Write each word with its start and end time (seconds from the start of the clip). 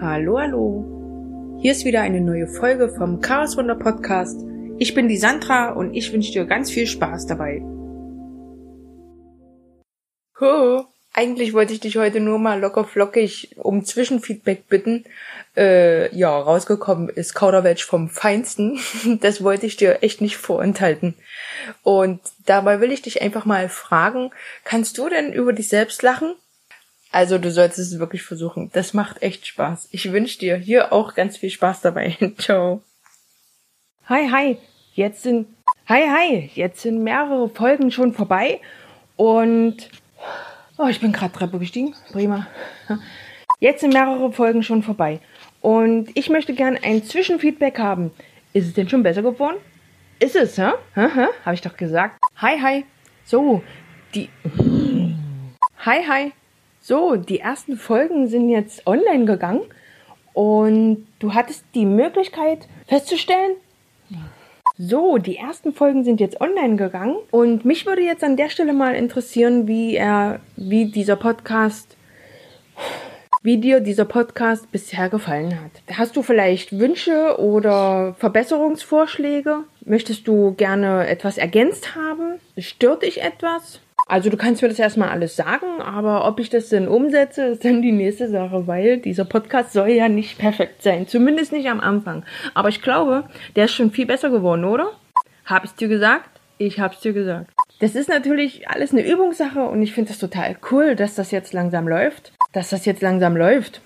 Hallo, 0.00 0.38
hallo. 0.38 1.58
Hier 1.60 1.72
ist 1.72 1.84
wieder 1.84 2.02
eine 2.02 2.20
neue 2.20 2.46
Folge 2.46 2.88
vom 2.88 3.20
Chaos 3.20 3.56
Wunder 3.56 3.74
Podcast. 3.74 4.40
Ich 4.78 4.94
bin 4.94 5.08
die 5.08 5.16
Sandra 5.16 5.70
und 5.70 5.92
ich 5.92 6.12
wünsche 6.12 6.30
dir 6.30 6.44
ganz 6.44 6.70
viel 6.70 6.86
Spaß 6.86 7.26
dabei. 7.26 7.62
Ho, 10.38 10.84
eigentlich 11.12 11.52
wollte 11.52 11.72
ich 11.72 11.80
dich 11.80 11.96
heute 11.96 12.20
nur 12.20 12.38
mal 12.38 12.60
locker 12.60 12.84
flockig 12.84 13.56
um 13.58 13.84
Zwischenfeedback 13.84 14.68
bitten. 14.68 15.02
Äh, 15.56 16.14
ja, 16.16 16.30
rausgekommen 16.30 17.08
ist 17.08 17.34
Kauderwelsch 17.34 17.84
vom 17.84 18.08
Feinsten. 18.08 18.78
Das 19.20 19.42
wollte 19.42 19.66
ich 19.66 19.76
dir 19.76 20.04
echt 20.04 20.20
nicht 20.20 20.36
vorenthalten. 20.36 21.16
Und 21.82 22.20
dabei 22.46 22.80
will 22.80 22.92
ich 22.92 23.02
dich 23.02 23.20
einfach 23.20 23.46
mal 23.46 23.68
fragen, 23.68 24.30
kannst 24.62 24.96
du 24.96 25.08
denn 25.08 25.32
über 25.32 25.52
dich 25.52 25.68
selbst 25.68 26.04
lachen? 26.04 26.36
Also 27.10 27.38
du 27.38 27.50
solltest 27.50 27.92
es 27.92 27.98
wirklich 27.98 28.22
versuchen. 28.22 28.70
Das 28.72 28.94
macht 28.94 29.22
echt 29.22 29.46
Spaß. 29.46 29.88
Ich 29.92 30.12
wünsche 30.12 30.38
dir 30.38 30.56
hier 30.56 30.92
auch 30.92 31.14
ganz 31.14 31.36
viel 31.36 31.50
Spaß 31.50 31.80
dabei. 31.80 32.16
Ciao. 32.38 32.82
Hi, 34.06 34.28
hi. 34.30 34.58
Jetzt 34.94 35.22
sind 35.22 35.46
Hi, 35.88 36.06
hi. 36.06 36.50
Jetzt 36.54 36.82
sind 36.82 37.02
mehrere 37.02 37.48
Folgen 37.48 37.90
schon 37.90 38.12
vorbei 38.12 38.60
und 39.16 39.88
oh, 40.76 40.86
ich 40.86 41.00
bin 41.00 41.12
gerade 41.12 41.32
Treppe 41.32 41.58
gestiegen. 41.58 41.94
Prima. 42.12 42.46
Jetzt 43.58 43.80
sind 43.80 43.94
mehrere 43.94 44.30
Folgen 44.30 44.62
schon 44.62 44.82
vorbei 44.82 45.20
und 45.62 46.10
ich 46.12 46.28
möchte 46.28 46.52
gern 46.52 46.78
ein 46.82 47.04
Zwischenfeedback 47.04 47.78
haben. 47.78 48.10
Ist 48.52 48.66
es 48.66 48.74
denn 48.74 48.90
schon 48.90 49.02
besser 49.02 49.22
geworden? 49.22 49.56
Ist 50.18 50.36
es, 50.36 50.58
hä? 50.58 50.72
Hä? 50.94 51.08
Hä? 51.14 51.26
Habe 51.42 51.54
ich 51.54 51.62
doch 51.62 51.74
gesagt. 51.74 52.20
Hi, 52.36 52.60
hi. 52.60 52.84
So, 53.24 53.62
die 54.14 54.28
Hi, 55.86 56.04
hi. 56.06 56.32
So, 56.88 57.16
die 57.16 57.40
ersten 57.40 57.76
Folgen 57.76 58.28
sind 58.28 58.48
jetzt 58.48 58.86
online 58.86 59.26
gegangen 59.26 59.60
und 60.32 61.06
du 61.18 61.34
hattest 61.34 61.66
die 61.74 61.84
Möglichkeit 61.84 62.66
festzustellen, 62.86 63.56
so, 64.78 65.18
die 65.18 65.36
ersten 65.36 65.74
Folgen 65.74 66.02
sind 66.02 66.18
jetzt 66.18 66.40
online 66.40 66.76
gegangen 66.76 67.16
und 67.30 67.66
mich 67.66 67.84
würde 67.84 68.00
jetzt 68.00 68.24
an 68.24 68.38
der 68.38 68.48
Stelle 68.48 68.72
mal 68.72 68.94
interessieren, 68.94 69.68
wie 69.68 69.96
er, 69.96 70.40
wie 70.56 70.90
dieser 70.90 71.16
Podcast, 71.16 71.94
wie 73.42 73.58
dir 73.58 73.80
dieser 73.80 74.06
Podcast 74.06 74.72
bisher 74.72 75.10
gefallen 75.10 75.60
hat. 75.60 75.94
Hast 75.94 76.16
du 76.16 76.22
vielleicht 76.22 76.78
Wünsche 76.78 77.38
oder 77.38 78.14
Verbesserungsvorschläge? 78.18 79.64
Möchtest 79.84 80.26
du 80.26 80.54
gerne 80.54 81.06
etwas 81.06 81.36
ergänzt 81.36 81.94
haben? 81.94 82.40
Stört 82.56 83.02
dich 83.02 83.20
etwas? 83.20 83.82
Also 84.08 84.30
du 84.30 84.38
kannst 84.38 84.62
mir 84.62 84.68
das 84.68 84.78
erstmal 84.78 85.10
alles 85.10 85.36
sagen, 85.36 85.82
aber 85.82 86.26
ob 86.26 86.40
ich 86.40 86.48
das 86.48 86.70
denn 86.70 86.88
umsetze, 86.88 87.44
ist 87.48 87.64
dann 87.64 87.82
die 87.82 87.92
nächste 87.92 88.28
Sache, 88.28 88.66
weil 88.66 88.96
dieser 88.96 89.26
Podcast 89.26 89.74
soll 89.74 89.90
ja 89.90 90.08
nicht 90.08 90.38
perfekt 90.38 90.82
sein. 90.82 91.06
Zumindest 91.06 91.52
nicht 91.52 91.68
am 91.68 91.80
Anfang. 91.80 92.24
Aber 92.54 92.70
ich 92.70 92.80
glaube, 92.80 93.24
der 93.54 93.66
ist 93.66 93.74
schon 93.74 93.90
viel 93.90 94.06
besser 94.06 94.30
geworden, 94.30 94.64
oder? 94.64 94.92
Hab 95.44 95.64
ich's 95.64 95.74
dir 95.74 95.88
gesagt? 95.88 96.30
Ich 96.56 96.80
hab's 96.80 97.00
dir 97.00 97.12
gesagt. 97.12 97.50
Das 97.80 97.94
ist 97.94 98.08
natürlich 98.08 98.66
alles 98.68 98.92
eine 98.92 99.06
Übungssache 99.06 99.60
und 99.60 99.82
ich 99.82 99.92
finde 99.92 100.08
das 100.08 100.18
total 100.18 100.56
cool, 100.70 100.96
dass 100.96 101.14
das 101.14 101.30
jetzt 101.30 101.52
langsam 101.52 101.86
läuft. 101.86 102.32
Dass 102.54 102.70
das 102.70 102.86
jetzt 102.86 103.02
langsam 103.02 103.36
läuft. 103.36 103.82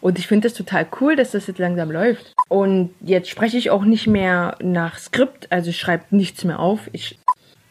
Und 0.00 0.18
ich 0.18 0.26
finde 0.26 0.48
das 0.48 0.56
total 0.56 0.86
cool, 1.00 1.14
dass 1.14 1.30
das 1.30 1.46
jetzt 1.46 1.58
langsam 1.58 1.92
läuft. 1.92 2.34
Und 2.48 2.90
jetzt 3.00 3.30
spreche 3.30 3.56
ich 3.56 3.70
auch 3.70 3.84
nicht 3.84 4.08
mehr 4.08 4.56
nach 4.60 4.98
Skript, 4.98 5.46
also 5.50 5.70
ich 5.70 5.78
schreibe 5.78 6.04
nichts 6.10 6.42
mehr 6.42 6.58
auf. 6.58 6.90
Ich 6.92 7.18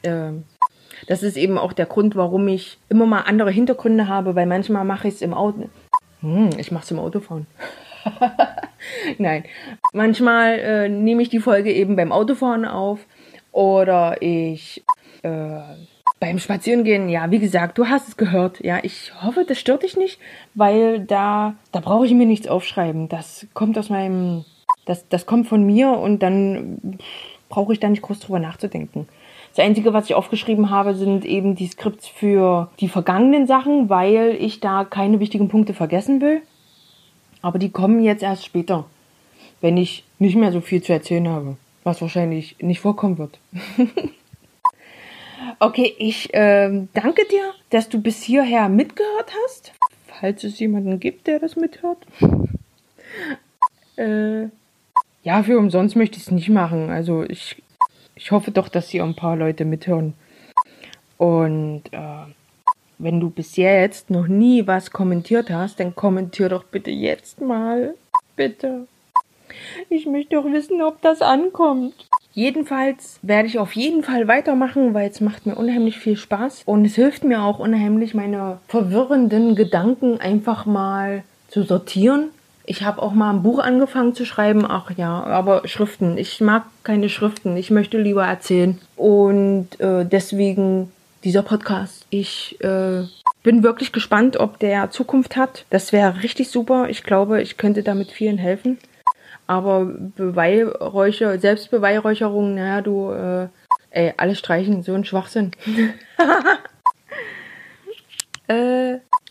äh, 0.04 0.32
das 1.08 1.24
ist 1.24 1.38
eben 1.38 1.58
auch 1.58 1.74
der 1.74 1.86
Grund, 1.86 2.16
warum 2.16 2.48
ich 2.48 2.78
immer 2.90 3.06
mal 3.06 3.22
andere 3.22 3.52
Hintergründe 3.52 4.08
habe, 4.08 4.36
weil 4.36 4.46
manchmal 4.46 4.86
mache 4.86 5.08
ich 5.08 5.16
es 5.16 5.22
im 5.22 5.34
Auto. 5.34 5.70
Hm, 6.22 6.50
ich 6.58 6.72
mache 6.72 6.84
es 6.84 6.92
im 6.92 7.00
Autofahren. 7.00 7.46
Nein, 9.18 9.44
manchmal 9.94 10.60
äh, 10.60 10.90
nehme 10.90 11.22
ich 11.22 11.30
die 11.30 11.40
Folge 11.40 11.72
eben 11.72 11.96
beim 11.96 12.12
Autofahren 12.12 12.66
auf 12.66 13.00
oder 13.52 14.22
ich 14.22 14.84
äh, 15.24 15.60
beim 16.20 16.40
Spazierengehen. 16.40 17.10
Ja, 17.10 17.30
wie 17.32 17.40
gesagt, 17.40 17.78
du 17.78 17.88
hast 17.88 18.08
es 18.08 18.18
gehört. 18.18 18.64
Ja, 18.64 18.80
ich 18.82 19.12
hoffe, 19.22 19.46
das 19.48 19.60
stört 19.60 19.84
dich 19.84 19.98
nicht, 19.98 20.20
weil 20.54 21.00
da 21.02 21.56
da 21.72 21.80
brauche 21.80 22.06
ich 22.06 22.14
mir 22.14 22.26
nichts 22.26 22.48
aufschreiben. 22.48 23.10
Das 23.10 23.48
kommt 23.54 23.78
aus 23.78 23.90
meinem, 23.90 24.46
das 24.86 25.08
das 25.10 25.26
kommt 25.26 25.48
von 25.48 25.64
mir 25.66 25.92
und 25.92 26.24
dann 26.24 26.98
brauche 27.50 27.74
ich 27.74 27.80
da 27.80 27.90
nicht 27.90 28.02
groß 28.02 28.20
drüber 28.20 28.40
nachzudenken. 28.40 29.08
Das 29.56 29.66
Einzige, 29.66 29.94
was 29.94 30.06
ich 30.06 30.16
aufgeschrieben 30.16 30.70
habe, 30.70 30.94
sind 30.94 31.26
eben 31.26 31.56
die 31.56 31.68
Skripts 31.68 32.08
für 32.08 32.70
die 32.80 32.90
vergangenen 32.90 33.48
Sachen, 33.48 33.90
weil 33.90 34.38
ich 34.40 34.60
da 34.60 34.84
keine 34.84 35.20
wichtigen 35.20 35.48
Punkte 35.48 35.74
vergessen 35.74 36.22
will. 36.22 36.42
Aber 37.42 37.60
die 37.60 37.70
kommen 37.70 38.04
jetzt 38.04 38.24
erst 38.24 38.46
später, 38.46 38.86
wenn 39.62 39.78
ich 39.78 40.04
nicht 40.20 40.36
mehr 40.36 40.52
so 40.52 40.62
viel 40.62 40.82
zu 40.82 40.94
erzählen 40.94 41.28
habe, 41.28 41.58
was 41.84 42.02
wahrscheinlich 42.02 42.56
nicht 42.60 42.80
vorkommen 42.80 43.18
wird. 43.18 43.40
okay, 45.60 45.94
ich 45.98 46.34
äh, 46.34 46.88
danke 46.94 47.24
dir, 47.30 47.54
dass 47.70 47.90
du 47.90 48.02
bis 48.02 48.22
hierher 48.22 48.70
mitgehört 48.70 49.32
hast. 49.44 49.74
Falls 50.08 50.44
es 50.44 50.60
jemanden 50.60 51.00
gibt, 51.00 51.28
der 51.28 51.40
das 51.40 51.56
mithört. 51.56 52.00
äh, 53.98 54.48
ja, 55.24 55.44
für 55.44 55.58
umsonst 55.58 55.96
möchte 55.96 56.18
ich 56.18 56.24
es 56.24 56.32
nicht 56.32 56.50
machen. 56.50 56.90
Also 56.90 57.24
ich 57.24 57.62
ich 58.18 58.32
hoffe 58.32 58.52
doch, 58.52 58.68
dass 58.68 58.90
hier 58.90 59.04
ein 59.04 59.16
paar 59.16 59.36
Leute 59.36 59.64
mithören. 59.64 60.14
Und 61.18 61.84
äh, 61.92 62.26
wenn 62.98 63.20
du 63.20 63.30
bis 63.30 63.56
jetzt 63.56 64.10
noch 64.10 64.28
nie 64.28 64.66
was 64.68 64.92
kommentiert 64.92 65.50
hast, 65.50 65.80
dann 65.80 65.96
kommentier 65.96 66.50
doch 66.50 66.64
bitte 66.64 66.92
jetzt 66.92 67.42
mal. 67.42 67.94
Bitte. 68.36 68.88
Ich 69.90 70.06
möchte 70.06 70.36
doch 70.36 70.46
wissen, 70.46 70.82
ob 70.82 71.02
das 71.02 71.22
ankommt. 71.22 71.94
Jedenfalls 72.34 73.20
werde 73.22 73.48
ich 73.48 73.58
auf 73.58 73.74
jeden 73.74 74.04
Fall 74.04 74.28
weitermachen, 74.28 74.94
weil 74.94 75.10
es 75.10 75.22
macht 75.22 75.46
mir 75.46 75.56
unheimlich 75.56 75.98
viel 75.98 76.18
Spaß 76.18 76.64
und 76.66 76.86
es 76.86 76.96
hilft 76.96 77.24
mir 77.24 77.42
auch 77.42 77.58
unheimlich, 77.58 78.14
meine 78.14 78.60
verwirrenden 78.68 79.56
Gedanken 79.56 80.20
einfach 80.20 80.66
mal 80.66 81.24
zu 81.48 81.64
sortieren 81.64 82.30
ich 82.68 82.84
habe 82.84 83.02
auch 83.02 83.14
mal 83.14 83.32
ein 83.32 83.44
Buch 83.44 83.60
angefangen 83.60 84.14
zu 84.14 84.26
schreiben. 84.26 84.66
Ach 84.68 84.92
ja, 84.96 85.24
aber 85.24 85.66
Schriften. 85.68 86.18
Ich 86.18 86.42
mag 86.42 86.66
keine 86.84 87.08
Schriften. 87.08 87.56
Ich 87.56 87.72
möchte 87.72 87.98
lieber 87.98 88.26
erzählen. 88.26 88.78
Und 88.98 89.80
äh, 89.80 90.06
deswegen 90.06 90.92
dieser 91.24 91.44
Podcast. 91.44 92.06
Ich 92.10 92.62
äh, 92.62 93.04
bin 93.42 93.64
wirklich 93.64 93.94
gespannt, 93.94 94.38
ob 94.38 94.60
der 94.60 94.92
Zukunft 94.92 95.38
hat. 95.38 95.66
Das 95.70 95.94
wäre 95.94 96.22
richtig 96.24 96.50
super. 96.50 96.90
Ich 96.90 97.04
glaube, 97.04 97.42
ich 97.42 97.56
könnte 97.56 97.84
damit 97.84 98.12
vielen 98.12 98.38
helfen. 98.38 98.78
Aber 99.48 99.86
Beweihräucher, 99.86 101.40
Selbstbeweihräucherung, 101.40 102.56
naja, 102.56 102.82
du, 102.82 103.12
äh, 103.12 103.48
ey, 103.92 104.14
alles 104.18 104.40
streichen, 104.40 104.84
so 104.84 104.94
ein 104.94 105.06
Schwachsinn. 105.06 105.52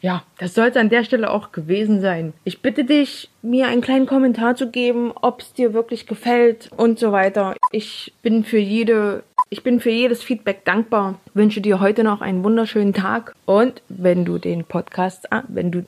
ja, 0.06 0.22
das 0.38 0.54
soll 0.54 0.68
es 0.68 0.76
an 0.76 0.88
der 0.88 1.02
Stelle 1.02 1.32
auch 1.32 1.50
gewesen 1.50 2.00
sein. 2.00 2.32
Ich 2.44 2.62
bitte 2.62 2.84
dich, 2.84 3.28
mir 3.42 3.66
einen 3.66 3.80
kleinen 3.80 4.06
Kommentar 4.06 4.54
zu 4.54 4.70
geben, 4.70 5.10
ob 5.20 5.40
es 5.40 5.52
dir 5.52 5.74
wirklich 5.74 6.06
gefällt 6.06 6.70
und 6.76 7.00
so 7.00 7.10
weiter. 7.10 7.56
Ich 7.72 8.14
bin 8.22 8.44
für 8.44 8.58
jede, 8.58 9.24
ich 9.50 9.64
bin 9.64 9.80
für 9.80 9.90
jedes 9.90 10.22
Feedback 10.22 10.64
dankbar. 10.64 11.16
Wünsche 11.34 11.60
dir 11.60 11.80
heute 11.80 12.04
noch 12.04 12.20
einen 12.20 12.44
wunderschönen 12.44 12.94
Tag 12.94 13.34
und 13.46 13.82
wenn 13.88 14.24
du 14.24 14.38
den 14.38 14.62
Podcast, 14.62 15.28
wenn 15.48 15.72
du 15.72 15.84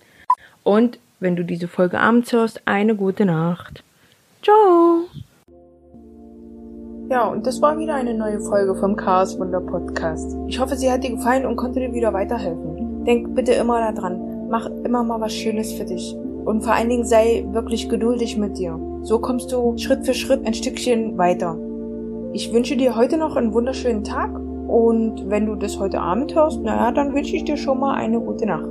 und 0.65 0.99
wenn 1.21 1.37
du 1.37 1.45
diese 1.45 1.69
Folge 1.69 2.01
abends 2.01 2.33
hörst, 2.33 2.63
eine 2.65 2.97
gute 2.97 3.25
Nacht. 3.25 3.85
Ciao. 4.43 5.05
Ja, 7.09 7.29
und 7.29 7.47
das 7.47 7.63
war 7.63 7.79
wieder 7.79 7.95
eine 7.95 8.15
neue 8.15 8.41
Folge 8.41 8.75
vom 8.75 8.97
Chaos 8.97 9.39
Wunder 9.39 9.61
Podcast. 9.61 10.37
Ich 10.49 10.59
hoffe, 10.59 10.75
sie 10.75 10.91
hat 10.91 11.05
dir 11.05 11.11
gefallen 11.11 11.47
und 11.47 11.55
konnte 11.55 11.79
dir 11.79 11.93
wieder 11.93 12.13
weiterhelfen. 12.13 12.78
Denk 13.07 13.35
bitte 13.35 13.53
immer 13.53 13.93
daran, 13.93 14.49
mach 14.49 14.71
immer 14.85 15.03
mal 15.05 15.21
was 15.21 15.35
Schönes 15.35 15.73
für 15.73 15.85
dich. 15.85 16.17
Und 16.45 16.63
vor 16.63 16.73
allen 16.75 16.89
Dingen 16.89 17.05
sei 17.05 17.47
wirklich 17.53 17.89
geduldig 17.89 18.37
mit 18.37 18.59
dir. 18.59 18.79
So 19.03 19.19
kommst 19.19 19.53
du 19.53 19.77
Schritt 19.77 20.05
für 20.05 20.15
Schritt 20.15 20.47
ein 20.47 20.55
Stückchen 20.55 21.19
weiter. 21.19 21.59
Ich 22.33 22.53
wünsche 22.53 22.77
dir 22.77 22.97
heute 22.97 23.17
noch 23.17 23.37
einen 23.37 23.53
wunderschönen 23.53 24.05
Tag 24.05 24.31
und 24.69 25.29
wenn 25.31 25.47
du 25.47 25.55
das 25.55 25.79
heute 25.79 26.01
Abend 26.01 26.35
hörst, 26.35 26.63
naja, 26.63 26.93
dann 26.93 27.15
wünsche 27.15 27.37
ich 27.37 27.45
dir 27.45 27.57
schon 27.57 27.81
mal 27.81 27.95
eine 27.95 28.21
gute 28.21 28.47
Nacht. 28.47 28.69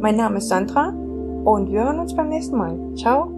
Mein 0.00 0.16
Name 0.16 0.38
ist 0.38 0.48
Sandra 0.48 0.90
und 1.44 1.70
wir 1.72 1.84
hören 1.84 1.98
uns 1.98 2.14
beim 2.14 2.28
nächsten 2.28 2.56
Mal. 2.56 2.78
Ciao. 2.94 3.35